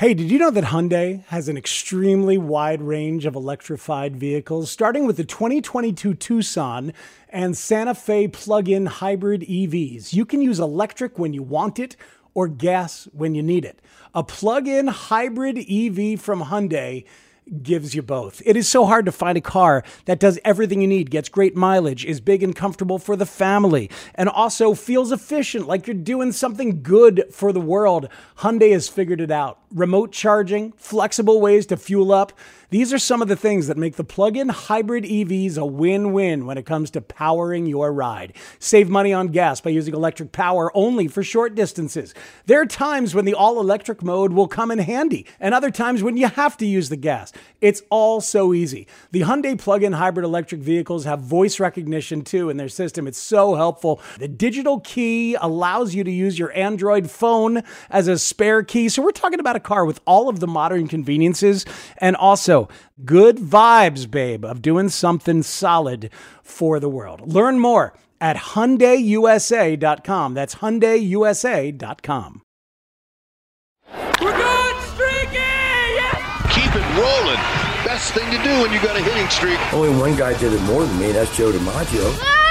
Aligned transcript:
Hey, 0.00 0.14
did 0.14 0.30
you 0.30 0.38
know 0.38 0.50
that 0.52 0.64
Hyundai 0.64 1.26
has 1.26 1.50
an 1.50 1.58
extremely 1.58 2.38
wide 2.38 2.80
range 2.80 3.26
of 3.26 3.34
electrified 3.34 4.16
vehicles, 4.16 4.70
starting 4.70 5.06
with 5.06 5.18
the 5.18 5.24
2022 5.24 6.14
Tucson 6.14 6.94
and 7.28 7.54
Santa 7.54 7.94
Fe 7.94 8.26
plug 8.26 8.66
in 8.70 8.86
hybrid 8.86 9.42
EVs? 9.42 10.14
You 10.14 10.24
can 10.24 10.40
use 10.40 10.58
electric 10.58 11.18
when 11.18 11.34
you 11.34 11.42
want 11.42 11.78
it 11.78 11.96
or 12.32 12.48
gas 12.48 13.08
when 13.12 13.34
you 13.34 13.42
need 13.42 13.66
it. 13.66 13.82
A 14.14 14.24
plug 14.24 14.66
in 14.66 14.86
hybrid 14.86 15.58
EV 15.58 16.18
from 16.18 16.44
Hyundai 16.44 17.04
gives 17.62 17.94
you 17.94 18.00
both. 18.00 18.40
It 18.46 18.56
is 18.56 18.66
so 18.66 18.86
hard 18.86 19.04
to 19.04 19.12
find 19.12 19.36
a 19.36 19.42
car 19.42 19.84
that 20.06 20.18
does 20.18 20.38
everything 20.46 20.80
you 20.80 20.88
need, 20.88 21.10
gets 21.10 21.28
great 21.28 21.54
mileage, 21.54 22.06
is 22.06 22.22
big 22.22 22.42
and 22.42 22.56
comfortable 22.56 22.98
for 22.98 23.16
the 23.16 23.26
family, 23.26 23.90
and 24.14 24.30
also 24.30 24.72
feels 24.72 25.12
efficient, 25.12 25.68
like 25.68 25.86
you're 25.86 25.92
doing 25.92 26.32
something 26.32 26.82
good 26.82 27.24
for 27.30 27.52
the 27.52 27.60
world. 27.60 28.08
Hyundai 28.38 28.72
has 28.72 28.88
figured 28.88 29.20
it 29.20 29.30
out. 29.30 29.59
Remote 29.72 30.10
charging, 30.10 30.72
flexible 30.72 31.40
ways 31.40 31.66
to 31.66 31.76
fuel 31.76 32.12
up. 32.12 32.32
These 32.70 32.92
are 32.92 32.98
some 33.00 33.20
of 33.20 33.26
the 33.26 33.36
things 33.36 33.66
that 33.66 33.76
make 33.76 33.96
the 33.96 34.04
plug 34.04 34.36
in 34.36 34.48
hybrid 34.48 35.02
EVs 35.02 35.58
a 35.58 35.66
win 35.66 36.12
win 36.12 36.46
when 36.46 36.56
it 36.56 36.66
comes 36.66 36.90
to 36.92 37.00
powering 37.00 37.66
your 37.66 37.92
ride. 37.92 38.32
Save 38.60 38.88
money 38.88 39.12
on 39.12 39.28
gas 39.28 39.60
by 39.60 39.70
using 39.70 39.92
electric 39.92 40.30
power 40.30 40.70
only 40.76 41.08
for 41.08 41.24
short 41.24 41.56
distances. 41.56 42.14
There 42.46 42.60
are 42.60 42.66
times 42.66 43.12
when 43.12 43.24
the 43.24 43.34
all 43.34 43.60
electric 43.60 44.04
mode 44.04 44.32
will 44.32 44.46
come 44.46 44.70
in 44.70 44.78
handy, 44.78 45.26
and 45.40 45.52
other 45.52 45.70
times 45.70 46.02
when 46.02 46.16
you 46.16 46.28
have 46.28 46.56
to 46.58 46.66
use 46.66 46.88
the 46.88 46.96
gas. 46.96 47.32
It's 47.60 47.82
all 47.90 48.20
so 48.20 48.54
easy. 48.54 48.86
The 49.10 49.22
Hyundai 49.22 49.58
plug 49.58 49.82
in 49.82 49.92
hybrid 49.92 50.24
electric 50.24 50.60
vehicles 50.60 51.04
have 51.04 51.20
voice 51.20 51.58
recognition 51.58 52.22
too 52.22 52.50
in 52.50 52.56
their 52.56 52.68
system. 52.68 53.08
It's 53.08 53.18
so 53.18 53.56
helpful. 53.56 54.00
The 54.18 54.28
digital 54.28 54.80
key 54.80 55.34
allows 55.34 55.94
you 55.94 56.04
to 56.04 56.10
use 56.10 56.38
your 56.38 56.56
Android 56.56 57.10
phone 57.10 57.62
as 57.88 58.06
a 58.06 58.18
spare 58.18 58.62
key. 58.62 58.88
So 58.88 59.02
we're 59.02 59.10
talking 59.10 59.40
about 59.40 59.56
a 59.56 59.59
car 59.60 59.84
with 59.84 60.00
all 60.06 60.28
of 60.28 60.40
the 60.40 60.46
modern 60.46 60.88
conveniences 60.88 61.64
and 61.98 62.16
also 62.16 62.68
good 63.04 63.36
vibes, 63.36 64.10
babe, 64.10 64.44
of 64.44 64.62
doing 64.62 64.88
something 64.88 65.42
solid 65.42 66.10
for 66.42 66.80
the 66.80 66.88
world. 66.88 67.32
Learn 67.32 67.58
more 67.58 67.94
at 68.20 68.36
HyundaiUSA.com. 68.36 70.34
That's 70.34 70.56
HyundaiUSA.com. 70.56 72.42
We're 74.20 74.36
going 74.36 74.80
streaky! 74.92 75.36
Yes! 75.36 76.54
Keep 76.54 76.74
it 76.76 76.84
rolling. 76.98 77.40
Best 77.84 78.12
thing 78.12 78.30
to 78.30 78.42
do 78.42 78.62
when 78.62 78.72
you 78.72 78.80
got 78.80 78.96
a 78.96 79.02
hitting 79.02 79.28
streak. 79.28 79.58
Only 79.72 79.90
one 79.98 80.16
guy 80.16 80.38
did 80.38 80.52
it 80.52 80.62
more 80.62 80.84
than 80.84 80.98
me. 80.98 81.12
That's 81.12 81.34
Joe 81.36 81.50
DiMaggio. 81.50 82.18
Good 82.18 82.49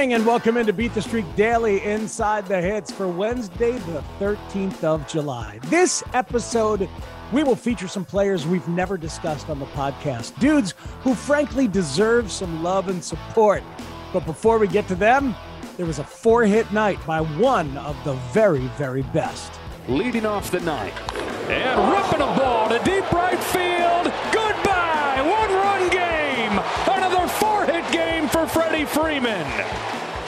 morning 0.00 0.14
and 0.14 0.24
welcome 0.24 0.56
into 0.56 0.72
Beat 0.72 0.94
the 0.94 1.02
Streak 1.02 1.26
Daily 1.36 1.84
Inside 1.84 2.46
the 2.46 2.58
Hits 2.58 2.90
for 2.90 3.06
Wednesday, 3.06 3.72
the 3.72 4.02
13th 4.18 4.82
of 4.82 5.06
July. 5.06 5.58
This 5.64 6.02
episode, 6.14 6.88
we 7.32 7.44
will 7.44 7.54
feature 7.54 7.86
some 7.86 8.06
players 8.06 8.46
we've 8.46 8.66
never 8.66 8.96
discussed 8.96 9.50
on 9.50 9.58
the 9.58 9.66
podcast, 9.66 10.38
dudes 10.38 10.72
who 11.02 11.14
frankly 11.14 11.68
deserve 11.68 12.32
some 12.32 12.62
love 12.62 12.88
and 12.88 13.04
support. 13.04 13.62
But 14.10 14.24
before 14.24 14.56
we 14.56 14.68
get 14.68 14.88
to 14.88 14.94
them, 14.94 15.34
there 15.76 15.84
was 15.84 15.98
a 15.98 16.04
four 16.04 16.44
hit 16.44 16.72
night 16.72 16.98
by 17.06 17.20
one 17.20 17.76
of 17.76 18.02
the 18.02 18.14
very, 18.32 18.68
very 18.78 19.02
best. 19.02 19.52
Leading 19.86 20.24
off 20.24 20.50
the 20.50 20.60
night 20.60 20.94
and 21.50 21.92
ripping 21.92 22.22
a 22.22 22.38
ball 22.38 22.70
to 22.70 22.78
deep 22.84 23.12
right 23.12 23.38
field. 23.38 23.79
Freeman. 28.92 29.46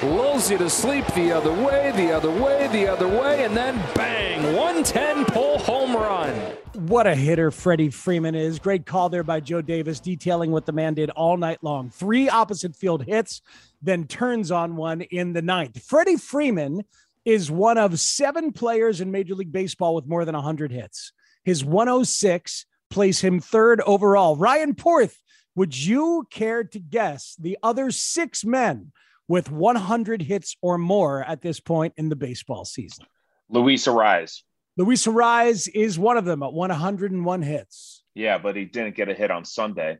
Lulls 0.02 0.50
you 0.50 0.58
to 0.58 0.68
sleep 0.68 1.06
the 1.14 1.30
other 1.32 1.52
way, 1.52 1.92
the 1.94 2.12
other 2.12 2.30
way, 2.30 2.68
the 2.72 2.88
other 2.88 3.06
way, 3.06 3.44
and 3.44 3.56
then 3.56 3.80
bang, 3.94 4.42
110 4.56 5.24
pull 5.27 5.58
home 5.58 5.94
run. 5.94 6.34
What 6.74 7.06
a 7.06 7.14
hitter 7.14 7.50
Freddie 7.50 7.90
Freeman 7.90 8.34
is. 8.34 8.58
Great 8.58 8.84
call 8.86 9.08
there 9.08 9.22
by 9.22 9.40
Joe 9.40 9.62
Davis, 9.62 10.00
detailing 10.00 10.50
what 10.50 10.67
the 10.67 10.73
man 10.73 10.95
did 10.95 11.11
all 11.11 11.36
night 11.36 11.58
long. 11.62 11.90
Three 11.90 12.28
opposite 12.28 12.74
field 12.74 13.05
hits, 13.05 13.42
then 13.80 14.06
turns 14.06 14.50
on 14.50 14.77
one 14.77 15.02
in 15.02 15.33
the 15.33 15.42
ninth. 15.42 15.83
Freddie 15.84 16.17
Freeman 16.17 16.84
is 17.24 17.50
one 17.50 17.79
of 17.79 17.98
seven 18.00 18.52
players 18.52 19.00
in 19.00 19.11
Major 19.11 19.34
League 19.34 19.52
Baseball 19.52 19.94
with 19.94 20.06
more 20.06 20.24
than 20.24 20.34
100 20.34 20.73
hits. 20.73 21.12
His 21.44 21.64
106 21.64 22.67
place 22.90 23.20
him 23.20 23.40
third 23.40 23.80
overall. 23.83 24.36
Ryan 24.36 24.74
Porth, 24.74 25.21
would 25.55 25.77
you 25.77 26.27
care 26.30 26.64
to 26.64 26.79
guess 26.79 27.36
the 27.39 27.58
other 27.63 27.90
six 27.90 28.45
men 28.45 28.92
with 29.29 29.51
100 29.51 30.23
hits 30.23 30.57
or 30.63 30.79
more 30.79 31.23
at 31.23 31.42
this 31.42 31.61
point 31.61 31.95
in 31.96 32.08
the 32.08 32.17
baseball 32.17 32.64
season? 32.64 33.07
Luis 33.48 33.86
Arraez. 33.86 34.42
Luis 34.77 35.07
Arraez 35.07 35.68
is 35.74 35.98
one 35.98 36.17
of 36.17 36.24
them 36.24 36.42
at 36.42 36.52
101 36.52 37.42
hits. 37.42 38.02
Yeah, 38.14 38.39
but 38.39 38.57
he 38.57 38.64
didn't 38.64 38.96
get 38.96 39.08
a 39.08 39.14
hit 39.14 39.30
on 39.30 39.45
Sunday. 39.45 39.98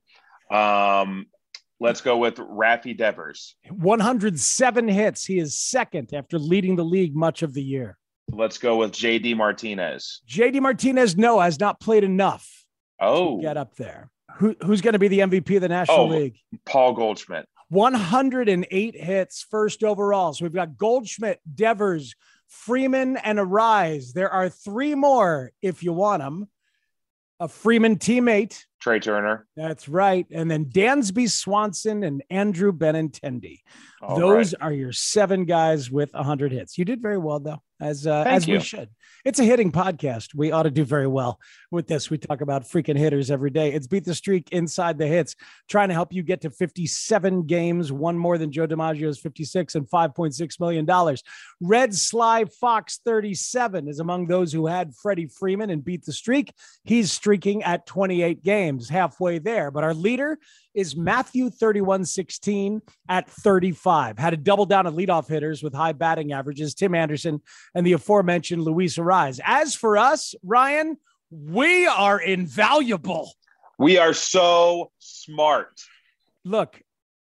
Um, 0.51 1.27
let's 1.81 2.01
go 2.01 2.17
with 2.17 2.37
Raffy 2.37 2.97
Devers. 2.97 3.57
107 3.69 4.89
hits. 4.89 5.25
He 5.25 5.39
is 5.39 5.59
second 5.59 6.12
after 6.15 6.39
leading 6.39 6.77
the 6.77 6.85
league 6.85 7.15
much 7.15 7.43
of 7.43 7.53
the 7.53 7.62
year. 7.62 7.99
Let's 8.31 8.57
go 8.57 8.77
with 8.77 8.93
JD 8.93 9.37
Martinez. 9.37 10.23
JD 10.27 10.61
Martinez, 10.61 11.17
no, 11.17 11.41
has 11.41 11.61
not 11.61 11.81
played 11.81 12.05
enough. 12.05 12.49
Oh, 13.01 13.41
get 13.41 13.57
up 13.57 13.75
there. 13.77 14.11
Who, 14.37 14.56
who's 14.65 14.81
going 14.81 14.93
to 14.93 14.98
be 14.98 15.09
the 15.09 15.20
MVP 15.20 15.56
of 15.56 15.62
the 15.62 15.69
National 15.69 16.00
oh, 16.00 16.06
League? 16.06 16.38
Paul 16.65 16.93
Goldschmidt. 16.94 17.47
108 17.69 18.94
hits, 18.94 19.47
first 19.50 19.82
overall. 19.82 20.34
So 20.34 20.44
we've 20.44 20.53
got 20.53 20.76
Goldschmidt, 20.76 21.41
Devers, 21.54 22.15
Freeman, 22.47 23.16
and 23.16 23.38
Arraez. 23.38 24.12
There 24.12 24.31
are 24.31 24.50
three 24.50 24.94
more 24.94 25.53
if 25.62 25.82
you 25.82 25.94
want 25.94 26.22
them. 26.22 26.48
A 27.41 27.48
Freeman 27.48 27.97
teammate, 27.97 28.62
Trea 28.78 29.00
Turner. 29.00 29.47
That's 29.56 29.88
right. 29.88 30.26
And 30.31 30.50
then 30.50 30.66
Dansby 30.66 31.31
Swanson 31.31 32.04
and 32.04 32.22
Andrew 32.31 32.72
Benintendi. 32.72 33.60
All 34.00 34.19
Those 34.19 34.53
right. 34.53 34.62
are 34.62 34.72
your 34.72 34.93
seven 34.93 35.44
guys 35.44 35.91
with 35.91 36.12
100 36.12 36.53
hits. 36.53 36.76
You 36.76 36.84
did 36.84 37.00
very 37.00 37.19
well, 37.19 37.41
though, 37.41 37.62
as 37.82 38.06
uh, 38.06 38.22
Thank 38.25 38.37
as 38.37 38.48
we 38.48 38.60
should. 38.60 38.88
It's 39.25 39.38
a 39.38 39.44
hitting 39.44 39.72
podcast. 39.72 40.34
We 40.34 40.53
ought 40.53 40.65
to 40.65 40.70
do 40.70 40.84
very 40.84 41.06
well 41.06 41.41
with 41.70 41.88
this. 41.88 42.10
We 42.10 42.19
talk 42.19 42.41
about 42.41 42.62
freaking 42.62 42.97
hitters 42.97 43.31
every 43.31 43.50
day. 43.50 43.72
It's 43.72 43.87
Beat 43.87 44.04
the 44.04 44.15
Streak 44.15 44.50
Inside 44.53 44.98
the 44.98 45.06
Hits, 45.06 45.34
trying 45.69 45.88
to 45.88 45.94
help 45.94 46.12
you 46.12 46.22
get 46.22 46.41
to 46.43 46.50
57 46.50 47.47
games, 47.47 47.93
one 47.93 48.16
more 48.16 48.38
than 48.38 48.53
Joe 48.53 48.66
DiMaggio's 48.66 49.19
56 49.19 49.75
and 49.75 49.88
$5.6 49.88 50.60
million. 50.60 51.16
Red 51.60 51.94
Sly 51.94 52.44
Fox 52.47 53.00
37 53.04 53.88
is 53.88 54.00
among 54.00 54.26
those 54.26 54.53
who 54.53 54.66
had 54.66 54.94
Freddie 54.94 55.28
Freeman 55.28 55.70
and 55.70 55.84
beat 55.84 56.04
the 56.04 56.12
streak. 56.12 56.53
He's 56.84 57.12
streaking 57.12 57.62
at 57.64 57.87
28 57.87 58.43
games, 58.43 58.88
halfway 58.88 59.38
there. 59.38 59.70
But 59.70 59.84
our 59.84 59.94
leader 59.94 60.38
is 60.75 60.97
Matthew 60.97 61.50
3116 61.50 62.83
at 63.09 63.28
35. 63.28 64.19
Had 64.19 64.33
a 64.33 64.37
double 64.37 64.66
down 64.66 64.87
of 64.87 64.94
leadoff 64.94 65.28
hitters 65.28 65.62
with 65.62 65.75
high 65.75 65.93
batting 65.93 66.33
averages, 66.33 66.75
Tim 66.75 66.94
Anderson 66.94 67.41
and 67.75 67.87
the 67.87 67.93
aforementioned 67.93 68.62
Luis 68.62 68.97
Arraez. 68.97 69.41
As 69.44 69.75
for 69.75 69.99
us, 69.99 70.34
Ryan, 70.43 70.97
we 71.31 71.87
are 71.87 72.21
invaluable. 72.21 73.32
We 73.78 73.99
are 73.99 74.15
so 74.15 74.91
smart. 74.99 75.81
Look, 76.44 76.81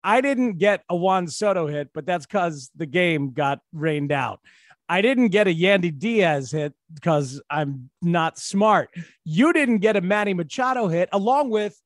I 0.04 0.20
didn't 0.20 0.58
get 0.58 0.82
a 0.88 0.96
Juan 0.96 1.28
Soto 1.28 1.66
hit, 1.66 1.90
but 1.94 2.06
that's 2.06 2.26
because 2.26 2.70
the 2.74 2.86
game 2.86 3.32
got 3.32 3.60
rained 3.72 4.12
out. 4.12 4.40
I 4.88 5.00
didn't 5.00 5.28
get 5.28 5.46
a 5.46 5.54
Yandy 5.54 5.96
Diaz 5.96 6.50
hit 6.50 6.74
because 6.92 7.40
I'm 7.48 7.88
not 8.02 8.38
smart. 8.38 8.90
You 9.24 9.52
didn't 9.52 9.78
get 9.78 9.96
a 9.96 10.00
Manny 10.00 10.34
Machado 10.34 10.88
hit, 10.88 11.08
along 11.12 11.50
with 11.50 11.80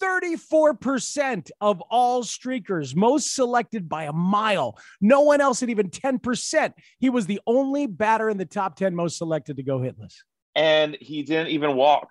34% 0.00 1.50
of 1.60 1.80
all 1.82 2.22
streakers, 2.22 2.94
most 2.96 3.34
selected 3.34 3.88
by 3.88 4.04
a 4.04 4.12
mile. 4.12 4.78
No 5.00 5.20
one 5.20 5.40
else 5.40 5.60
had 5.60 5.70
even 5.70 5.90
10%. 5.90 6.72
He 6.98 7.10
was 7.10 7.26
the 7.26 7.40
only 7.46 7.86
batter 7.86 8.28
in 8.30 8.38
the 8.38 8.46
top 8.46 8.76
10 8.76 8.94
most 8.94 9.18
selected 9.18 9.56
to 9.56 9.62
go 9.62 9.78
hitless. 9.78 10.14
And 10.54 10.96
he 11.00 11.22
didn't 11.22 11.48
even 11.48 11.76
walk. 11.76 12.08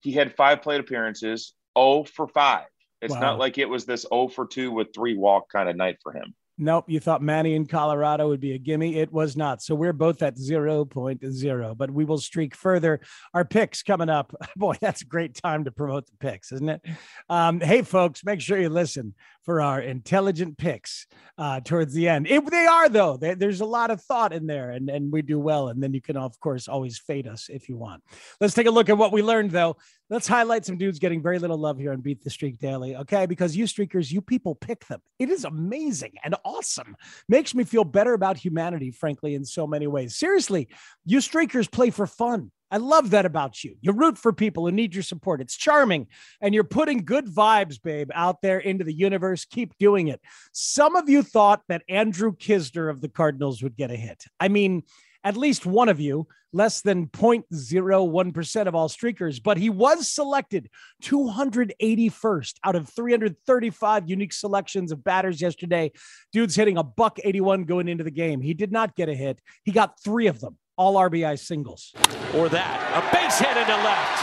He 0.00 0.12
had 0.12 0.36
five 0.36 0.62
plate 0.62 0.80
appearances, 0.80 1.54
0 1.78 2.04
for 2.04 2.28
5. 2.28 2.64
It's 3.02 3.14
Wow. 3.14 3.20
not 3.20 3.38
like 3.38 3.58
it 3.58 3.68
was 3.68 3.84
this 3.84 4.06
0 4.08 4.28
for 4.28 4.46
2 4.46 4.70
with 4.72 4.88
three 4.94 5.16
walk 5.16 5.50
kind 5.50 5.68
of 5.68 5.76
night 5.76 5.96
for 6.02 6.12
him. 6.12 6.34
Nope, 6.58 6.86
you 6.88 7.00
thought 7.00 7.20
Manny 7.20 7.54
in 7.54 7.66
Colorado 7.66 8.28
would 8.28 8.40
be 8.40 8.52
a 8.52 8.58
gimme. 8.58 8.96
It 8.96 9.12
was 9.12 9.36
not. 9.36 9.62
So 9.62 9.74
we're 9.74 9.92
both 9.92 10.22
at 10.22 10.36
0.0, 10.36 11.76
but 11.76 11.90
we 11.90 12.04
will 12.06 12.18
streak 12.18 12.54
further. 12.54 13.00
Our 13.34 13.44
picks 13.44 13.82
coming 13.82 14.08
up. 14.08 14.34
Boy, 14.56 14.76
that's 14.80 15.02
a 15.02 15.06
great 15.06 15.34
time 15.34 15.64
to 15.64 15.70
promote 15.70 16.06
the 16.06 16.16
picks, 16.18 16.52
isn't 16.52 16.68
it? 16.68 16.80
Um, 17.28 17.60
hey, 17.60 17.82
folks, 17.82 18.24
make 18.24 18.40
sure 18.40 18.58
you 18.58 18.70
listen 18.70 19.14
for 19.46 19.62
our 19.62 19.80
intelligent 19.80 20.58
picks 20.58 21.06
uh, 21.38 21.60
towards 21.60 21.94
the 21.94 22.08
end. 22.08 22.26
If 22.26 22.44
they 22.46 22.66
are 22.66 22.88
though, 22.88 23.16
they, 23.16 23.34
there's 23.34 23.60
a 23.60 23.64
lot 23.64 23.90
of 23.90 24.02
thought 24.02 24.32
in 24.32 24.46
there, 24.46 24.70
and 24.70 24.90
and 24.90 25.10
we 25.10 25.22
do 25.22 25.38
well. 25.38 25.68
And 25.68 25.82
then 25.82 25.94
you 25.94 26.02
can 26.02 26.16
of 26.16 26.38
course 26.40 26.68
always 26.68 26.98
fade 26.98 27.26
us 27.26 27.48
if 27.48 27.68
you 27.68 27.76
want. 27.76 28.02
Let's 28.40 28.54
take 28.54 28.66
a 28.66 28.70
look 28.70 28.90
at 28.90 28.98
what 28.98 29.12
we 29.12 29.22
learned 29.22 29.52
though. 29.52 29.76
Let's 30.10 30.28
highlight 30.28 30.64
some 30.64 30.78
dudes 30.78 30.98
getting 30.98 31.22
very 31.22 31.38
little 31.38 31.58
love 31.58 31.78
here 31.78 31.92
on 31.92 32.00
Beat 32.00 32.22
the 32.22 32.30
Streak 32.30 32.58
Daily. 32.58 32.96
Okay, 32.96 33.26
because 33.26 33.56
you 33.56 33.64
streakers, 33.64 34.12
you 34.12 34.20
people 34.20 34.54
pick 34.54 34.86
them. 34.86 35.00
It 35.18 35.30
is 35.30 35.44
amazing 35.44 36.12
and 36.22 36.34
awesome. 36.44 36.96
Makes 37.28 37.54
me 37.54 37.64
feel 37.64 37.84
better 37.84 38.12
about 38.12 38.36
humanity, 38.36 38.90
frankly, 38.90 39.34
in 39.34 39.44
so 39.44 39.66
many 39.66 39.86
ways. 39.86 40.16
Seriously, 40.16 40.68
you 41.04 41.18
streakers 41.18 41.70
play 41.70 41.90
for 41.90 42.06
fun. 42.06 42.50
I 42.70 42.78
love 42.78 43.10
that 43.10 43.26
about 43.26 43.62
you. 43.62 43.76
You 43.80 43.92
root 43.92 44.18
for 44.18 44.32
people 44.32 44.64
who 44.64 44.72
need 44.72 44.94
your 44.94 45.02
support. 45.02 45.40
It's 45.40 45.56
charming. 45.56 46.08
And 46.40 46.54
you're 46.54 46.64
putting 46.64 47.04
good 47.04 47.26
vibes, 47.26 47.80
babe, 47.80 48.10
out 48.14 48.42
there 48.42 48.58
into 48.58 48.84
the 48.84 48.92
universe. 48.92 49.44
Keep 49.44 49.78
doing 49.78 50.08
it. 50.08 50.20
Some 50.52 50.96
of 50.96 51.08
you 51.08 51.22
thought 51.22 51.62
that 51.68 51.82
Andrew 51.88 52.32
Knizner 52.32 52.90
of 52.90 53.00
the 53.00 53.08
Cardinals 53.08 53.62
would 53.62 53.76
get 53.76 53.90
a 53.90 53.96
hit. 53.96 54.24
I 54.40 54.48
mean, 54.48 54.82
at 55.22 55.36
least 55.36 55.66
one 55.66 55.88
of 55.88 56.00
you, 56.00 56.26
less 56.52 56.80
than 56.80 57.06
0.01% 57.08 58.66
of 58.66 58.74
all 58.74 58.88
streakers, 58.88 59.42
but 59.42 59.58
he 59.58 59.68
was 59.68 60.08
selected 60.08 60.70
281st 61.02 62.54
out 62.64 62.76
of 62.76 62.88
335 62.88 64.08
unique 64.08 64.32
selections 64.32 64.92
of 64.92 65.04
batters 65.04 65.40
yesterday. 65.40 65.90
Dude's 66.32 66.54
hitting 66.54 66.78
a 66.78 66.84
buck 66.84 67.18
81 67.22 67.64
going 67.64 67.88
into 67.88 68.04
the 68.04 68.10
game. 68.10 68.40
He 68.40 68.54
did 68.54 68.72
not 68.72 68.94
get 68.96 69.08
a 69.08 69.14
hit, 69.14 69.40
he 69.64 69.72
got 69.72 70.00
three 70.00 70.28
of 70.28 70.40
them 70.40 70.56
all 70.76 70.94
RBI 70.94 71.38
singles. 71.38 71.92
Or 72.34 72.48
that. 72.50 72.76
A 72.92 73.00
base 73.14 73.38
hit 73.40 73.56
into 73.56 73.76
left. 73.80 74.20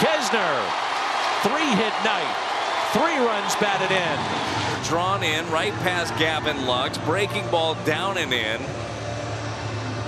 Knizner. 0.00 0.56
Three 1.44 1.68
hit 1.76 1.92
night. 2.00 2.32
Three 2.96 3.18
runs 3.20 3.54
batted 3.56 3.92
in. 3.92 4.18
Drawn 4.88 5.22
in 5.22 5.48
right 5.50 5.72
past 5.84 6.16
Gavin 6.18 6.66
Lux. 6.66 6.98
Breaking 6.98 7.46
ball 7.50 7.76
down 7.84 8.16
and 8.16 8.32
in. 8.32 8.60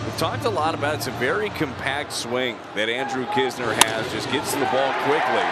We've 0.04 0.16
talked 0.18 0.44
a 0.44 0.50
lot 0.50 0.74
about 0.74 0.96
it's 0.96 1.06
a 1.06 1.12
very 1.12 1.50
compact 1.50 2.12
swing 2.12 2.56
that 2.74 2.88
Andrew 2.88 3.26
Knizner 3.26 3.72
has. 3.84 4.10
Just 4.12 4.30
gets 4.32 4.52
to 4.52 4.58
the 4.58 4.66
ball 4.66 4.92
quickly. 5.04 5.48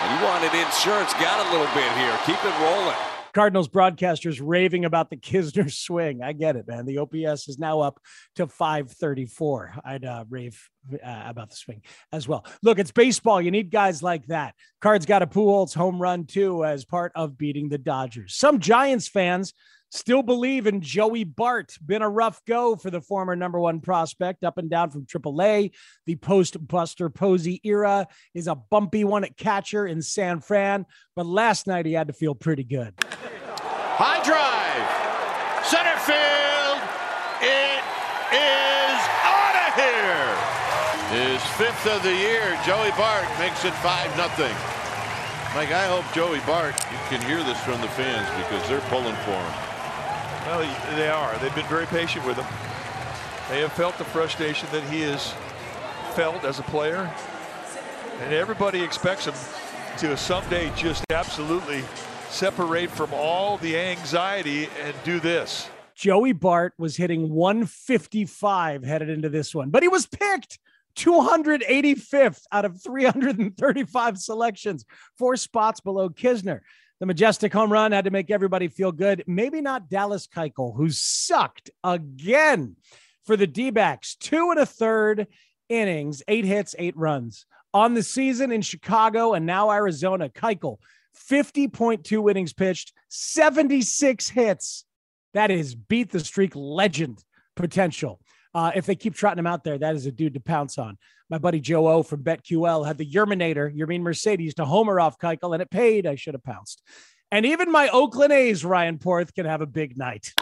And 0.00 0.08
he 0.12 0.24
wanted 0.24 0.52
insurance. 0.52 1.12
Got 1.14 1.46
a 1.46 1.50
little 1.50 1.68
bit 1.74 1.90
here. 1.96 2.12
Keep 2.26 2.44
it 2.44 2.54
rolling. 2.60 3.07
Cardinals 3.38 3.68
broadcasters 3.68 4.40
raving 4.42 4.84
about 4.84 5.10
the 5.10 5.16
Knizner 5.16 5.72
swing. 5.86 6.24
I 6.24 6.32
get 6.32 6.56
it, 6.56 6.66
man. 6.66 6.86
The 6.86 6.98
OPS 6.98 7.48
is 7.48 7.56
now 7.56 7.78
up 7.78 8.00
to 8.34 8.48
534. 8.48 9.74
I'd 9.84 10.04
uh, 10.04 10.24
rave 10.28 10.60
uh, 10.92 11.22
about 11.24 11.50
the 11.50 11.54
swing 11.54 11.82
as 12.10 12.26
well. 12.26 12.44
Look, 12.64 12.80
it's 12.80 12.90
baseball. 12.90 13.40
You 13.40 13.52
need 13.52 13.70
guys 13.70 14.02
like 14.02 14.26
that. 14.26 14.56
Cards 14.80 15.06
got 15.06 15.22
a 15.22 15.26
Pujols 15.28 15.72
home 15.72 16.02
run 16.02 16.26
too 16.26 16.64
as 16.64 16.84
part 16.84 17.12
of 17.14 17.38
beating 17.38 17.68
the 17.68 17.78
Dodgers. 17.78 18.34
Some 18.34 18.58
Giants 18.58 19.06
fans 19.06 19.54
still 19.90 20.22
believe 20.22 20.66
in 20.66 20.80
Joey 20.80 21.24
Bart. 21.24 21.76
Been 21.84 22.02
a 22.02 22.08
rough 22.08 22.40
go 22.46 22.76
for 22.76 22.90
the 22.90 23.00
former 23.00 23.34
number 23.36 23.58
one 23.58 23.80
prospect, 23.80 24.44
up 24.44 24.58
and 24.58 24.70
down 24.70 24.90
from 24.90 25.06
AAA. 25.06 25.72
The 26.06 26.16
post 26.16 26.56
Buster 26.66 27.10
Posey 27.10 27.60
era 27.64 28.06
is 28.34 28.46
a 28.46 28.54
bumpy 28.54 29.04
one 29.04 29.24
at 29.24 29.36
catcher 29.36 29.86
in 29.86 30.02
San 30.02 30.40
Fran, 30.40 30.86
but 31.16 31.26
last 31.26 31.66
night 31.66 31.86
he 31.86 31.92
had 31.92 32.08
to 32.08 32.12
feel 32.12 32.34
pretty 32.34 32.64
good. 32.64 32.94
High 33.00 34.22
drive, 34.22 35.66
center 35.66 35.98
field. 36.06 36.78
It 37.40 37.82
is 38.34 38.98
out 39.24 39.54
of 39.66 39.74
here. 39.78 40.34
His 41.10 41.42
fifth 41.56 41.86
of 41.86 42.02
the 42.02 42.14
year, 42.14 42.58
Joey 42.66 42.90
Bart 42.98 43.26
makes 43.38 43.64
it 43.64 43.72
5 43.74 44.16
nothing. 44.16 44.54
Mike, 45.54 45.72
I 45.72 45.86
hope 45.86 46.04
Joey 46.12 46.40
Bart, 46.40 46.74
you 46.92 46.98
can 47.08 47.22
hear 47.22 47.42
this 47.42 47.58
from 47.64 47.80
the 47.80 47.88
fans 47.88 48.28
because 48.36 48.68
they're 48.68 48.82
pulling 48.90 49.16
for 49.24 49.30
him. 49.30 49.67
Well, 50.48 50.96
they 50.96 51.10
are. 51.10 51.36
They've 51.40 51.54
been 51.54 51.66
very 51.66 51.84
patient 51.84 52.24
with 52.24 52.38
him. 52.38 52.46
They 53.50 53.60
have 53.60 53.70
felt 53.74 53.98
the 53.98 54.04
frustration 54.04 54.66
that 54.72 54.82
he 54.84 55.02
has 55.02 55.34
felt 56.14 56.42
as 56.42 56.58
a 56.58 56.62
player. 56.62 57.12
And 58.20 58.32
everybody 58.32 58.82
expects 58.82 59.26
him 59.26 59.34
to 59.98 60.16
someday 60.16 60.72
just 60.74 61.04
absolutely 61.10 61.84
separate 62.30 62.90
from 62.90 63.12
all 63.12 63.58
the 63.58 63.78
anxiety 63.78 64.70
and 64.82 64.96
do 65.04 65.20
this. 65.20 65.68
Joey 65.94 66.32
Bart 66.32 66.72
was 66.78 66.96
hitting 66.96 67.28
155 67.28 68.84
headed 68.84 69.10
into 69.10 69.28
this 69.28 69.54
one, 69.54 69.68
but 69.68 69.82
he 69.82 69.88
was 69.90 70.06
picked 70.06 70.58
285th 70.96 72.44
out 72.52 72.64
of 72.64 72.80
335 72.82 74.16
selections, 74.16 74.86
four 75.18 75.36
spots 75.36 75.80
below 75.80 76.08
Knizner. 76.08 76.60
The 77.00 77.06
majestic 77.06 77.52
home 77.52 77.72
run 77.72 77.92
had 77.92 78.04
to 78.04 78.10
make 78.10 78.30
everybody 78.30 78.68
feel 78.68 78.90
good. 78.90 79.22
Maybe 79.26 79.60
not 79.60 79.88
Dallas 79.88 80.26
Keuchel, 80.26 80.76
who 80.76 80.90
sucked 80.90 81.70
again 81.84 82.76
for 83.24 83.36
the 83.36 83.46
D 83.46 83.70
backs. 83.70 84.16
Two 84.16 84.50
and 84.50 84.58
a 84.58 84.66
third 84.66 85.28
innings, 85.68 86.22
eight 86.26 86.44
hits, 86.44 86.74
eight 86.78 86.96
runs. 86.96 87.46
On 87.72 87.94
the 87.94 88.02
season 88.02 88.50
in 88.50 88.62
Chicago 88.62 89.34
and 89.34 89.46
now 89.46 89.70
Arizona, 89.70 90.28
Keuchel, 90.28 90.78
50.2 91.30 92.30
innings 92.30 92.52
pitched, 92.52 92.92
76 93.08 94.28
hits. 94.28 94.84
That 95.34 95.50
is 95.50 95.74
beat 95.74 96.10
the 96.10 96.20
streak 96.20 96.52
legend 96.56 97.22
potential. 97.54 98.20
Uh, 98.58 98.72
if 98.74 98.86
they 98.86 98.96
keep 98.96 99.14
trotting 99.14 99.38
him 99.38 99.46
out 99.46 99.62
there, 99.62 99.78
that 99.78 99.94
is 99.94 100.04
a 100.06 100.10
dude 100.10 100.34
to 100.34 100.40
pounce 100.40 100.78
on. 100.78 100.98
My 101.30 101.38
buddy 101.38 101.60
Joe 101.60 101.86
O 101.86 102.02
from 102.02 102.24
BetQL 102.24 102.84
had 102.84 102.98
the 102.98 103.08
Yerminator, 103.08 103.72
Yermin 103.72 104.00
Mercedes, 104.00 104.54
to 104.54 104.64
homer 104.64 104.98
off 104.98 105.16
Keuchel, 105.16 105.52
and 105.52 105.62
it 105.62 105.70
paid. 105.70 106.08
I 106.08 106.16
should 106.16 106.34
have 106.34 106.42
pounced. 106.42 106.82
And 107.30 107.46
even 107.46 107.70
my 107.70 107.88
Oakland 107.90 108.32
A's, 108.32 108.64
Ryan 108.64 108.98
Porth, 108.98 109.32
can 109.32 109.46
have 109.46 109.60
a 109.60 109.66
big 109.66 109.96
night. 109.96 110.34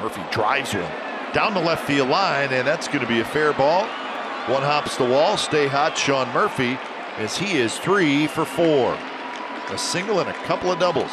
Murphy 0.00 0.22
drives 0.30 0.70
him 0.70 0.88
down 1.32 1.52
the 1.54 1.60
left 1.60 1.84
field 1.88 2.08
line, 2.08 2.52
and 2.52 2.64
that's 2.64 2.86
going 2.86 3.00
to 3.00 3.08
be 3.08 3.18
a 3.18 3.24
fair 3.24 3.52
ball. 3.52 3.84
One 4.46 4.62
hops 4.62 4.96
the 4.96 5.04
wall. 5.04 5.36
Stay 5.36 5.66
hot, 5.66 5.98
Sean 5.98 6.32
Murphy, 6.32 6.78
as 7.16 7.36
he 7.36 7.58
is 7.58 7.76
three 7.78 8.28
for 8.28 8.44
four. 8.44 8.96
A 9.70 9.78
single 9.78 10.18
and 10.18 10.28
a 10.28 10.32
couple 10.32 10.72
of 10.72 10.80
doubles. 10.80 11.12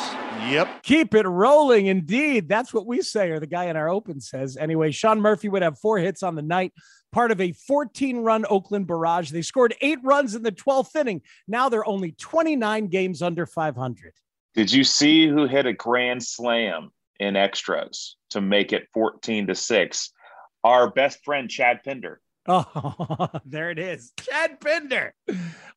Yep. 0.49 0.81
Keep 0.81 1.13
it 1.13 1.27
rolling. 1.27 1.85
Indeed. 1.85 2.49
That's 2.49 2.73
what 2.73 2.87
we 2.87 3.03
say, 3.03 3.29
or 3.29 3.39
the 3.39 3.45
guy 3.45 3.65
in 3.65 3.75
our 3.75 3.87
open 3.87 4.19
says. 4.19 4.57
Anyway, 4.57 4.89
Sean 4.89 5.21
Murphy 5.21 5.47
would 5.47 5.61
have 5.61 5.77
four 5.77 5.99
hits 5.99 6.23
on 6.23 6.33
the 6.33 6.41
night, 6.41 6.73
part 7.11 7.31
of 7.31 7.39
a 7.39 7.51
14 7.51 8.17
run 8.17 8.45
Oakland 8.49 8.87
barrage. 8.87 9.29
They 9.29 9.43
scored 9.43 9.75
eight 9.81 9.99
runs 10.01 10.33
in 10.33 10.41
the 10.41 10.51
12th 10.51 10.95
inning. 10.95 11.21
Now 11.47 11.69
they're 11.69 11.87
only 11.87 12.13
29 12.13 12.87
games 12.87 13.21
under 13.21 13.45
500. 13.45 14.13
Did 14.55 14.73
you 14.73 14.83
see 14.83 15.27
who 15.27 15.45
hit 15.45 15.67
a 15.67 15.73
grand 15.73 16.23
slam 16.23 16.89
in 17.19 17.35
extras 17.35 18.15
to 18.31 18.41
make 18.41 18.73
it 18.73 18.87
14 18.91 19.47
to 19.47 19.55
6? 19.55 20.11
Our 20.63 20.89
best 20.89 21.23
friend, 21.23 21.47
Chad 21.47 21.81
Pinder. 21.83 22.21
Oh, 22.47 23.29
there 23.45 23.69
it 23.69 23.77
is. 23.77 24.13
Chad 24.19 24.59
Pinder. 24.59 25.13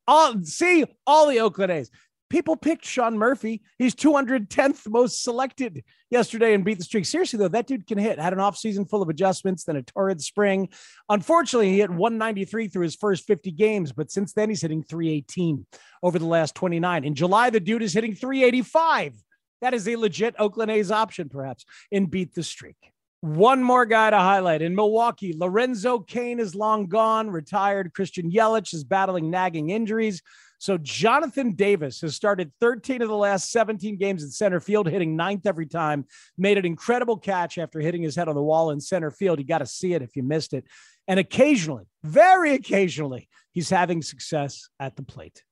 All 0.07 0.43
see 0.45 0.87
all 1.07 1.29
the 1.29 1.41
Oakland 1.41 1.73
A's 1.73 1.91
people 2.31 2.57
picked 2.57 2.87
Sean 2.87 3.19
Murphy. 3.19 3.61
He's 3.79 3.95
210th 3.95 4.89
most 4.89 5.23
selected 5.23 5.85
yesterday 6.11 6.55
and 6.55 6.65
beat 6.65 6.79
the 6.79 6.85
streak. 6.85 7.05
Seriously, 7.05 7.39
though, 7.39 7.49
that 7.49 7.67
dude 7.67 7.87
can 7.87 7.99
hit. 7.99 8.19
Had 8.19 8.33
an 8.33 8.39
offseason 8.39 8.89
full 8.89 9.03
of 9.03 9.09
adjustments, 9.09 9.65
then 9.65 9.77
a 9.77 9.83
torrid 9.83 10.23
spring. 10.23 10.69
Unfortunately, 11.09 11.71
he 11.71 11.81
hit 11.81 11.91
193 11.91 12.69
through 12.69 12.85
his 12.85 12.97
first 12.97 13.27
50 13.27 13.51
games, 13.51 13.93
but 13.93 14.11
since 14.11 14.33
then, 14.33 14.49
he's 14.49 14.63
hitting 14.63 14.83
318 14.83 15.67
over 16.03 16.19
the 16.19 16.27
last 16.27 16.55
29. 16.55 17.05
In 17.05 17.15
July, 17.15 17.51
the 17.51 17.61
dude 17.61 17.83
is 17.83 17.93
hitting 17.93 18.15
385. 18.15 19.15
That 19.61 19.75
is 19.75 19.87
a 19.87 19.97
legit 19.97 20.35
Oakland 20.39 20.71
A's 20.71 20.91
option, 20.91 21.29
perhaps, 21.29 21.67
in 21.91 22.07
beat 22.07 22.35
the 22.35 22.43
streak. 22.43 22.77
One 23.23 23.63
more 23.63 23.85
guy 23.85 24.09
to 24.11 24.19
highlight 24.19 24.63
in 24.63 24.75
Milwaukee. 24.75 25.35
Lorenzo 25.37 25.99
Cain 25.99 26.41
is 26.41 26.55
long 26.55 26.87
gone, 26.87 27.31
retired. 27.31 27.93
Christian 27.93 28.31
Yelich 28.31 28.73
is 28.73 28.83
battling 28.83 29.31
nagging 29.31 29.69
injuries. 29.69 30.23
So 30.57 30.79
Jonathan 30.79 31.53
Davis 31.53 32.01
has 32.01 32.15
started 32.15 32.51
13 32.61 33.03
of 33.03 33.09
the 33.09 33.17
last 33.17 33.51
17 33.51 33.97
games 33.97 34.23
in 34.23 34.31
center 34.31 34.61
field, 34.61 34.89
hitting 34.89 35.17
ninth 35.17 35.47
every 35.47 35.67
time. 35.67 36.07
Made 36.39 36.57
an 36.57 36.65
incredible 36.65 37.19
catch 37.19 37.59
after 37.59 37.81
hitting 37.81 38.03
his 38.03 38.17
head 38.17 38.29
on 38.29 38.35
the 38.35 38.43
wall 38.43 38.71
in 38.71 38.81
center 38.81 39.11
field. 39.11 39.39
You 39.39 39.45
got 39.45 39.59
to 39.59 39.67
see 39.67 39.93
it 39.93 40.03
if 40.03 40.17
you 40.17 40.23
missed 40.23 40.55
it. 40.55 40.67
And 41.07 41.21
occasionally, 41.21 41.85
very 42.03 42.55
occasionally, 42.55 43.29
he's 43.53 43.69
having 43.69 44.01
success 44.01 44.69
at 44.79 44.97
the 44.97 45.03
plate. 45.03 45.43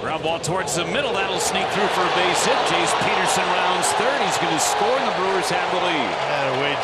Ground 0.00 0.22
ball 0.22 0.40
towards 0.40 0.76
the 0.76 0.84
middle. 0.86 1.12
That'll 1.12 1.40
sneak 1.40 1.66
through 1.68 1.88
for 1.88 2.02
a 2.02 2.14
base 2.14 2.44
hit. 2.44 2.56
Jace 2.56 2.94
Peterson 3.02 3.44
rounds 3.44 3.88
third. 3.94 4.20
He's 4.22 4.38
going 4.38 4.54
to 4.54 4.60
score, 4.60 4.98
and 4.98 5.08
the 5.08 5.16
Brewers 5.16 5.50
have 5.50 5.70
the 5.74 5.80
lead. 5.86 6.29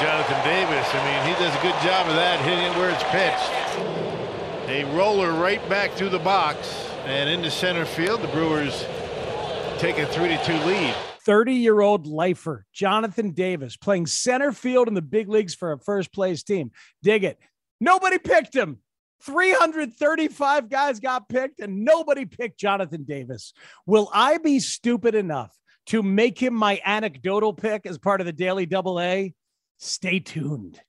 Jonathan 0.00 0.44
Davis. 0.44 0.86
I 0.92 1.04
mean, 1.04 1.34
he 1.34 1.42
does 1.42 1.54
a 1.54 1.62
good 1.62 1.74
job 1.82 2.06
of 2.06 2.14
that, 2.16 2.40
hitting 2.40 2.64
it 2.64 2.76
where 2.76 2.90
it's 2.90 3.02
pitched. 3.04 4.68
A 4.68 4.84
roller 4.96 5.32
right 5.32 5.66
back 5.68 5.92
through 5.92 6.10
the 6.10 6.18
box. 6.18 6.86
And 7.06 7.30
into 7.30 7.50
center 7.50 7.84
field, 7.84 8.20
the 8.20 8.28
Brewers 8.28 8.84
take 9.78 9.96
a 9.98 10.06
3 10.06 10.28
to 10.28 10.44
2 10.44 10.52
lead. 10.64 10.94
30 11.20 11.54
year 11.54 11.80
old 11.80 12.06
lifer, 12.06 12.64
Jonathan 12.72 13.30
Davis, 13.30 13.76
playing 13.76 14.06
center 14.06 14.52
field 14.52 14.88
in 14.88 14.94
the 14.94 15.02
big 15.02 15.28
leagues 15.28 15.54
for 15.54 15.72
a 15.72 15.78
first 15.78 16.12
place 16.12 16.42
team. 16.42 16.70
Dig 17.02 17.24
it. 17.24 17.38
Nobody 17.80 18.18
picked 18.18 18.54
him. 18.54 18.78
335 19.22 20.68
guys 20.68 21.00
got 21.00 21.28
picked, 21.28 21.60
and 21.60 21.84
nobody 21.84 22.26
picked 22.26 22.58
Jonathan 22.58 23.04
Davis. 23.04 23.52
Will 23.86 24.10
I 24.12 24.38
be 24.38 24.60
stupid 24.60 25.14
enough 25.14 25.56
to 25.86 26.02
make 26.02 26.38
him 26.38 26.54
my 26.54 26.80
anecdotal 26.84 27.52
pick 27.52 27.86
as 27.86 27.98
part 27.98 28.20
of 28.20 28.26
the 28.26 28.32
Daily 28.32 28.66
Double 28.66 29.00
A, 29.00 29.34
stay 29.76 30.20
tuned. 30.20 30.80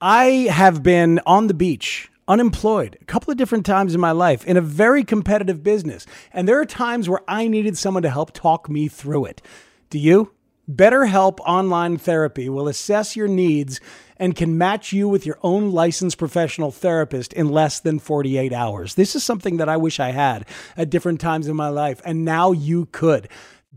I 0.00 0.48
have 0.50 0.82
been 0.82 1.20
on 1.26 1.46
the 1.48 1.54
beach, 1.54 2.10
unemployed, 2.28 2.98
a 3.00 3.04
couple 3.04 3.32
of 3.32 3.36
different 3.36 3.66
times 3.66 3.94
in 3.94 4.00
my 4.00 4.12
life 4.12 4.44
in 4.46 4.56
a 4.56 4.62
very 4.62 5.02
competitive 5.04 5.62
business. 5.62 6.06
And 6.32 6.46
there 6.46 6.60
are 6.60 6.64
times 6.64 7.08
where 7.08 7.22
I 7.26 7.48
needed 7.48 7.76
someone 7.76 8.02
to 8.04 8.10
help 8.10 8.32
talk 8.32 8.68
me 8.68 8.88
through 8.88 9.26
it. 9.26 9.42
Do 9.90 9.98
you? 9.98 10.32
BetterHelp 10.70 11.40
Online 11.40 11.96
Therapy 11.96 12.50
will 12.50 12.68
assess 12.68 13.16
your 13.16 13.26
needs 13.26 13.80
and 14.18 14.36
can 14.36 14.58
match 14.58 14.92
you 14.92 15.08
with 15.08 15.24
your 15.24 15.38
own 15.42 15.72
licensed 15.72 16.18
professional 16.18 16.70
therapist 16.70 17.32
in 17.32 17.48
less 17.48 17.80
than 17.80 17.98
48 17.98 18.52
hours. 18.52 18.94
This 18.94 19.16
is 19.16 19.24
something 19.24 19.56
that 19.56 19.68
I 19.68 19.78
wish 19.78 19.98
I 19.98 20.10
had 20.10 20.46
at 20.76 20.90
different 20.90 21.20
times 21.20 21.48
in 21.48 21.56
my 21.56 21.68
life, 21.68 22.02
and 22.04 22.24
now 22.24 22.52
you 22.52 22.86
could. 22.92 23.28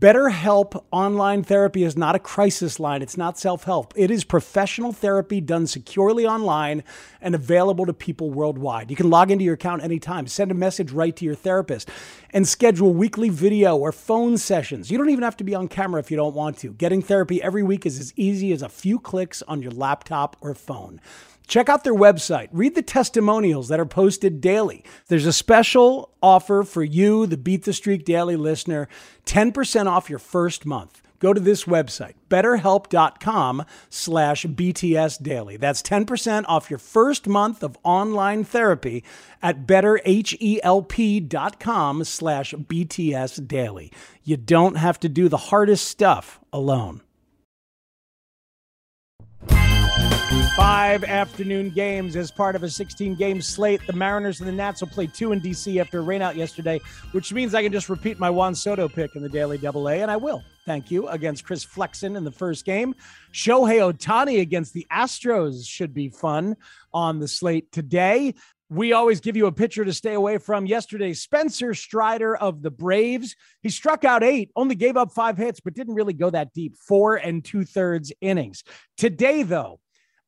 BetterHelp 0.02 0.82
online 0.90 1.44
therapy 1.44 1.84
is 1.84 1.96
not 1.96 2.16
a 2.16 2.18
crisis 2.18 2.80
line. 2.80 3.02
It's 3.02 3.16
not 3.16 3.38
self 3.38 3.62
help. 3.62 3.92
It 3.94 4.10
is 4.10 4.24
professional 4.24 4.92
therapy 4.92 5.40
done 5.40 5.68
securely 5.68 6.26
online 6.26 6.82
and 7.20 7.36
available 7.36 7.86
to 7.86 7.92
people 7.92 8.28
worldwide. 8.28 8.90
You 8.90 8.96
can 8.96 9.10
log 9.10 9.30
into 9.30 9.44
your 9.44 9.54
account 9.54 9.84
anytime, 9.84 10.26
send 10.26 10.50
a 10.50 10.54
message 10.54 10.90
right 10.90 11.14
to 11.14 11.24
your 11.24 11.36
therapist, 11.36 11.88
and 12.30 12.48
schedule 12.48 12.92
weekly 12.92 13.28
video 13.28 13.76
or 13.76 13.92
phone 13.92 14.38
sessions. 14.38 14.90
You 14.90 14.98
don't 14.98 15.10
even 15.10 15.22
have 15.22 15.36
to 15.36 15.44
be 15.44 15.54
on 15.54 15.68
camera 15.68 16.00
if 16.00 16.10
you 16.10 16.16
don't 16.16 16.34
want 16.34 16.58
to. 16.58 16.72
Getting 16.72 17.00
therapy 17.00 17.40
every 17.40 17.62
week 17.62 17.86
is 17.86 18.00
as 18.00 18.12
easy 18.16 18.50
as 18.50 18.62
a 18.62 18.68
few 18.68 18.98
clicks 18.98 19.40
on 19.42 19.62
your 19.62 19.70
laptop 19.70 20.36
or 20.40 20.52
phone. 20.56 21.00
Check 21.52 21.68
out 21.68 21.84
their 21.84 21.94
website. 21.94 22.48
Read 22.50 22.74
the 22.74 22.80
testimonials 22.80 23.68
that 23.68 23.78
are 23.78 23.84
posted 23.84 24.40
daily. 24.40 24.82
There's 25.08 25.26
a 25.26 25.34
special 25.34 26.14
offer 26.22 26.62
for 26.62 26.82
you, 26.82 27.26
the 27.26 27.36
Beat 27.36 27.64
the 27.64 27.74
Streak 27.74 28.06
Daily 28.06 28.36
listener 28.36 28.88
10% 29.26 29.86
off 29.86 30.08
your 30.08 30.18
first 30.18 30.64
month. 30.64 31.02
Go 31.18 31.34
to 31.34 31.40
this 31.40 31.64
website, 31.64 32.14
betterhelp.com 32.30 33.66
slash 33.90 34.46
BTS 34.46 35.22
daily. 35.22 35.58
That's 35.58 35.82
10% 35.82 36.46
off 36.48 36.70
your 36.70 36.78
first 36.78 37.28
month 37.28 37.62
of 37.62 37.76
online 37.84 38.44
therapy 38.44 39.04
at 39.42 39.66
betterhelp.com 39.66 42.04
slash 42.04 42.54
BTS 42.54 43.46
daily. 43.46 43.92
You 44.24 44.38
don't 44.38 44.76
have 44.76 44.98
to 45.00 45.10
do 45.10 45.28
the 45.28 45.36
hardest 45.36 45.86
stuff 45.86 46.40
alone. 46.50 47.02
Five 50.56 51.04
afternoon 51.04 51.70
games 51.70 52.14
as 52.14 52.30
part 52.30 52.56
of 52.56 52.62
a 52.62 52.68
16 52.68 53.14
game 53.14 53.40
slate. 53.40 53.80
The 53.86 53.94
Mariners 53.94 54.40
and 54.40 54.48
the 54.48 54.52
Nats 54.52 54.82
will 54.82 54.88
play 54.88 55.06
two 55.06 55.32
in 55.32 55.40
DC 55.40 55.80
after 55.80 56.00
a 56.00 56.02
rainout 56.02 56.36
yesterday, 56.36 56.80
which 57.12 57.32
means 57.32 57.54
I 57.54 57.62
can 57.62 57.72
just 57.72 57.88
repeat 57.88 58.18
my 58.18 58.28
Juan 58.28 58.54
Soto 58.54 58.88
pick 58.88 59.16
in 59.16 59.22
the 59.22 59.28
Daily 59.28 59.56
Double 59.56 59.88
A, 59.88 60.02
and 60.02 60.10
I 60.10 60.16
will. 60.16 60.44
Thank 60.66 60.90
you. 60.90 61.08
Against 61.08 61.44
Chris 61.44 61.64
Flexen 61.64 62.16
in 62.16 62.24
the 62.24 62.30
first 62.30 62.64
game. 62.64 62.94
Shohei 63.32 63.92
Ohtani 63.92 64.40
against 64.40 64.74
the 64.74 64.86
Astros 64.92 65.66
should 65.66 65.94
be 65.94 66.10
fun 66.10 66.56
on 66.92 67.18
the 67.18 67.28
slate 67.28 67.72
today. 67.72 68.34
We 68.68 68.92
always 68.92 69.20
give 69.20 69.36
you 69.36 69.46
a 69.46 69.52
pitcher 69.52 69.84
to 69.84 69.92
stay 69.92 70.14
away 70.14 70.38
from. 70.38 70.66
Yesterday, 70.66 71.14
Spencer 71.14 71.74
Strider 71.74 72.36
of 72.36 72.62
the 72.62 72.70
Braves. 72.70 73.36
He 73.62 73.68
struck 73.68 74.04
out 74.04 74.22
eight, 74.22 74.50
only 74.56 74.74
gave 74.74 74.96
up 74.96 75.12
five 75.12 75.36
hits, 75.36 75.60
but 75.60 75.74
didn't 75.74 75.94
really 75.94 76.14
go 76.14 76.30
that 76.30 76.54
deep. 76.54 76.76
Four 76.76 77.16
and 77.16 77.44
two 77.44 77.64
thirds 77.64 78.12
innings. 78.20 78.64
Today, 78.96 79.42
though, 79.42 79.78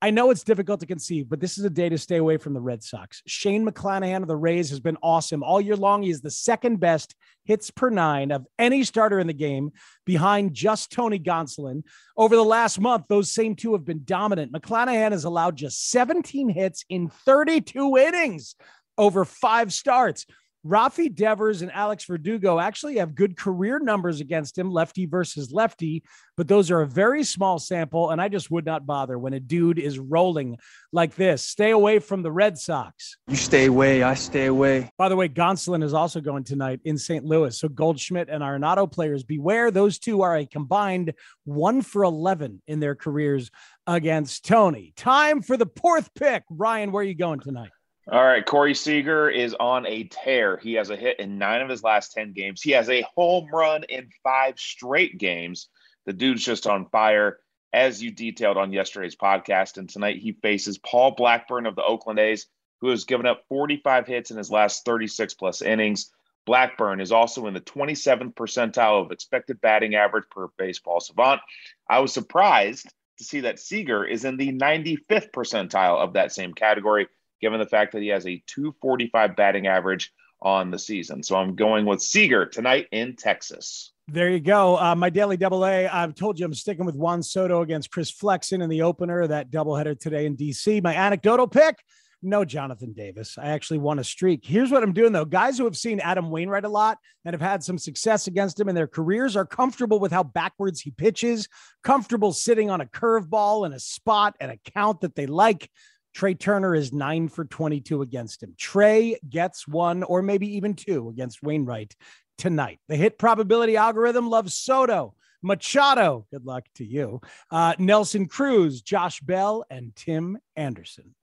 I 0.05 0.11
know 0.11 0.29
it's 0.29 0.45
difficult 0.45 0.81
to 0.81 0.87
conceive, 0.87 1.31
but 1.31 1.41
this 1.41 1.57
is 1.57 1.65
a 1.65 1.71
day 1.71 1.89
to 1.89 1.97
stay 1.97 2.19
away 2.19 2.37
from 2.37 2.53
the 2.53 2.61
Red 2.61 2.83
Sox. 2.83 3.23
Shane 3.27 3.67
McClanahan 3.67 4.21
of 4.21 4.29
the 4.29 4.37
Rays 4.37 4.69
has 4.69 4.79
been 4.79 4.99
awesome 5.03 5.43
all 5.43 5.63
year 5.63 5.77
long. 5.77 6.03
He 6.03 6.11
is 6.11 6.21
the 6.21 6.31
second 6.31 6.79
best 6.79 7.15
hits 7.47 7.71
per 7.71 7.89
nine 7.89 8.31
of 8.31 8.47
any 8.59 8.85
starter 8.85 9.19
in 9.19 9.27
the 9.27 9.33
game 9.33 9.73
behind 10.05 10.53
just 10.53 10.93
Tony 10.93 11.19
Gonsolin. 11.19 11.85
Over 12.19 12.37
the 12.37 12.45
last 12.45 12.79
month, 12.79 13.07
those 13.09 13.33
same 13.33 13.57
two 13.57 13.73
have 13.73 13.87
been 13.87 14.03
dominant. 14.05 14.53
McClanahan 14.53 15.13
has 15.13 15.25
allowed 15.25 15.57
just 15.57 15.89
17 15.89 16.51
hits 16.51 16.85
in 16.91 17.09
32 17.09 17.97
innings 17.97 18.57
over 18.99 19.25
five 19.25 19.73
starts. 19.73 20.27
Rafi 20.67 21.15
Devers 21.15 21.63
and 21.63 21.71
Alex 21.73 22.05
Verdugo 22.07 22.59
actually 22.59 22.97
have 22.97 23.15
good 23.15 23.37
career 23.37 23.79
numbers 23.79 24.21
against 24.21 24.57
him, 24.57 24.71
lefty 24.71 25.05
versus 25.05 25.53
lefty, 25.53 26.03
but 26.37 26.49
those 26.49 26.71
are 26.71 26.81
a 26.81 26.87
very 26.87 27.23
small 27.23 27.59
sample. 27.59 28.11
And 28.11 28.21
I 28.21 28.29
just 28.29 28.51
would 28.51 28.65
not 28.65 28.87
bother 28.87 29.19
when 29.19 29.35
a 29.35 29.41
dude 29.41 29.79
is 29.79 29.99
rolling 29.99 30.59
like 30.93 31.15
this. 31.17 31.43
Stay 31.43 31.71
away 31.71 31.99
from 31.99 32.23
the 32.23 32.33
Red 32.33 32.57
Sox. 32.57 33.19
You 33.29 33.37
stay 33.37 33.67
away, 33.67 34.03
I 34.03 34.15
stay 34.15 34.47
away. 34.47 34.91
By 34.97 35.09
the 35.09 35.17
way, 35.17 35.29
Gonsolin 35.29 35.83
is 35.83 35.93
also 35.93 36.21
going 36.21 36.45
tonight 36.45 36.81
in 36.85 36.97
St. 36.97 37.25
Louis. 37.25 37.59
So 37.59 37.69
Goldschmidt 37.69 38.31
and 38.31 38.43
Arenado 38.43 38.91
players, 38.91 39.23
beware. 39.23 39.71
Those 39.71 39.99
two 39.99 40.23
are 40.23 40.37
a 40.37 40.47
combined 40.47 41.13
one 41.45 41.83
for 41.83 42.05
11 42.05 42.63
in 42.67 42.81
their 42.81 42.95
careers 42.95 43.51
against 43.87 44.47
Tony. 44.47 44.95
Time 44.97 45.43
for 45.43 45.57
the 45.57 45.69
fourth 45.81 46.15
pick. 46.15 46.45
Ryan, 46.49 46.91
where 46.91 47.03
are 47.03 47.07
you 47.07 47.15
going 47.15 47.41
tonight? 47.41 47.71
All 48.11 48.23
right, 48.23 48.45
Corey 48.45 48.75
Seager 48.75 49.31
is 49.31 49.55
on 49.59 49.87
a 49.87 50.05
tear. 50.05 50.59
He 50.59 50.75
has 50.75 50.91
a 50.91 50.97
hit 50.97 51.21
in 51.21 51.39
nine 51.39 51.63
of 51.63 51.71
his 51.71 51.83
last 51.83 52.13
10 52.13 52.35
games. 52.35 52.61
He 52.61 52.73
has 52.73 52.91
a 52.91 53.07
home 53.15 53.49
run 53.51 53.85
in 53.85 54.11
five 54.23 54.59
straight 54.59 55.17
games. 55.17 55.69
The 56.05 56.13
dude's 56.13 56.45
just 56.45 56.67
on 56.67 56.91
fire, 56.91 57.39
as 57.73 58.03
you 58.03 58.11
detailed 58.11 58.59
on 58.59 58.75
yesterday's 58.75 59.17
podcast. 59.17 59.79
And 59.79 59.89
tonight 59.89 60.19
he 60.19 60.33
faces 60.33 60.77
Paul 60.77 61.13
Blackburn 61.13 61.65
of 61.65 61.77
the 61.77 61.83
Oakland 61.83 62.19
A's, 62.19 62.47
who 62.83 62.91
has 62.91 63.05
given 63.05 63.25
up 63.25 63.45
45 63.49 64.07
hits 64.07 64.31
in 64.31 64.37
his 64.37 64.51
last 64.51 64.85
36 64.85 65.33
plus 65.33 65.63
innings. 65.63 66.13
Blackburn 66.45 67.01
is 67.01 67.11
also 67.11 67.47
in 67.47 67.55
the 67.55 67.61
27th 67.61 68.35
percentile 68.35 69.03
of 69.03 69.13
expected 69.13 69.63
batting 69.63 69.95
average 69.95 70.29
per 70.31 70.49
baseball 70.59 71.01
savant. 71.01 71.41
I 71.89 72.01
was 72.01 72.13
surprised 72.13 72.87
to 73.17 73.25
see 73.25 73.41
that 73.41 73.61
Seager 73.61 74.05
is 74.05 74.27
in 74.27 74.37
the 74.37 74.53
95th 74.53 75.31
percentile 75.31 75.97
of 75.97 76.13
that 76.13 76.33
same 76.33 76.53
category 76.53 77.09
given 77.41 77.59
the 77.59 77.67
fact 77.67 77.93
that 77.93 78.03
he 78.03 78.09
has 78.09 78.27
a 78.27 78.43
245 78.47 79.37
batting 79.37 79.67
average 79.67 80.13
on 80.43 80.71
the 80.71 80.79
season. 80.79 81.23
So 81.23 81.37
I'm 81.37 81.55
going 81.55 81.87
with 81.87 82.03
Seager 82.03 82.47
tonight 82.47 82.87
in 82.93 83.17
Texas. 83.17 83.93
There 84.09 84.29
you 84.29 84.41
go. 84.41 84.77
Uh, 84.77 84.95
my 84.95 85.09
daily 85.09 85.39
double 85.39 85.65
A. 85.65 85.89
I've 85.89 86.15
told 86.15 86.39
you 86.39 86.45
I'm 86.45 86.53
sticking 86.53 86.85
with 86.85 86.95
Juan 86.95 87.23
Soto 87.23 87.63
against 87.63 87.91
Chris 87.91 88.11
Flexen 88.11 88.61
in 88.61 88.69
the 88.69 88.83
opener, 88.83 89.27
that 89.27 89.51
doubleheader 89.51 89.99
today 89.99 90.27
in 90.27 90.37
DC. 90.37 90.83
My 90.83 90.95
anecdotal 90.95 91.47
pick 91.47 91.79
no 92.25 92.45
Jonathan 92.45 92.93
Davis. 92.93 93.37
I 93.39 93.49
actually 93.49 93.79
won 93.79 93.99
a 93.99 94.05
streak. 94.05 94.45
Here's 94.45 94.71
what 94.71 94.83
I'm 94.83 94.93
doing 94.93 95.13
though. 95.13 95.25
Guys 95.25 95.59
who 95.59 95.65
have 95.65 95.77
seen 95.77 96.01
Adam 96.01 96.31
Wainwright 96.31 96.65
a 96.65 96.69
lot 96.69 96.99
and 97.25 97.35
have 97.35 97.41
had 97.41 97.63
some 97.63 97.79
success 97.79 98.27
against 98.27 98.59
him 98.59 98.69
in 98.69 98.75
their 98.75 98.89
careers 98.89 99.37
are 99.37 99.47
comfortable 99.47 100.01
with 100.01 100.11
how 100.11 100.23
backwards 100.23 100.81
he 100.81 100.91
pitches, 100.91 101.49
comfortable 101.83 102.33
sitting 102.33 102.71
on 102.71 102.81
a 102.81 102.87
curveball 102.87 103.67
in 103.67 103.73
a 103.73 103.79
spot 103.79 104.35
and 104.41 104.51
a 104.51 104.59
count 104.73 105.03
that 105.03 105.15
they 105.15 105.27
like. 105.27 105.71
Trea 106.15 106.35
Turner 106.35 106.75
is 106.75 106.93
nine 106.93 107.29
for 107.29 107.45
22 107.45 108.03
against 108.03 108.43
him. 108.43 108.55
Trea 108.57 109.19
gets 109.29 109.67
one 109.67 110.03
or 110.05 110.23
maybe 110.23 110.57
even 110.57 110.75
two 110.75 111.09
against 111.09 111.43
Wainwright 111.43 111.95
tonight. 112.39 112.79
The 112.89 112.97
hit 112.97 113.19
probability 113.19 113.77
algorithm 113.77 114.31
loves 114.31 114.55
Soto, 114.55 115.15
Machado. 115.43 116.27
Good 116.31 116.47
luck 116.47 116.65
to 116.77 116.85
you. 116.85 117.21
Uh, 117.51 117.75
Nelson 117.79 118.29
Cruz, 118.29 118.81
Josh 118.81 119.21
Bell, 119.21 119.65
and 119.71 119.95
Tim 119.97 120.39
Anderson. 120.57 121.15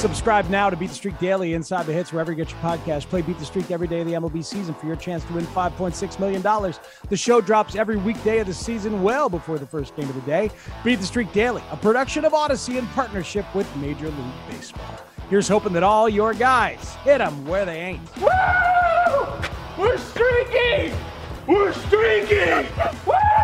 Subscribe 0.00 0.48
now 0.48 0.70
to 0.70 0.76
Beat 0.76 0.88
the 0.88 0.94
Streak 0.94 1.18
Daily 1.18 1.52
inside 1.52 1.84
the 1.84 1.92
hits 1.92 2.10
wherever 2.10 2.32
you 2.32 2.36
get 2.36 2.50
your 2.50 2.58
podcast. 2.60 3.04
Play 3.10 3.20
Beat 3.20 3.38
the 3.38 3.44
Streak 3.44 3.70
every 3.70 3.86
day 3.86 4.00
of 4.00 4.06
the 4.06 4.14
MLB 4.14 4.42
season 4.42 4.72
for 4.72 4.86
your 4.86 4.96
chance 4.96 5.22
to 5.24 5.34
win 5.34 5.44
$5.6 5.44 6.18
million. 6.18 6.72
The 7.10 7.16
show 7.18 7.42
drops 7.42 7.76
every 7.76 7.98
weekday 7.98 8.38
of 8.38 8.46
the 8.46 8.54
season, 8.54 9.02
well 9.02 9.28
before 9.28 9.58
the 9.58 9.66
first 9.66 9.94
game 9.96 10.08
of 10.08 10.14
the 10.14 10.22
day. 10.22 10.50
Beat 10.84 11.00
the 11.00 11.04
Streak 11.04 11.30
Daily, 11.34 11.62
a 11.70 11.76
production 11.76 12.24
of 12.24 12.32
Odyssey 12.32 12.78
in 12.78 12.86
partnership 12.88 13.44
with 13.54 13.68
Major 13.76 14.06
League 14.06 14.34
Baseball. 14.48 15.00
Here's 15.28 15.48
hoping 15.48 15.74
that 15.74 15.82
all 15.82 16.08
your 16.08 16.32
guys 16.32 16.94
hit 17.04 17.18
them 17.18 17.44
where 17.44 17.66
they 17.66 17.80
ain't. 17.80 18.16
Woo! 18.22 18.30
We're 19.76 19.98
streaking! 19.98 20.96
We're 21.46 21.74
streaking! 21.74 22.66
Woo! 23.06 23.39